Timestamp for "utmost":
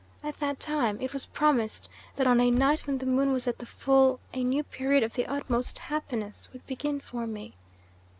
5.27-5.77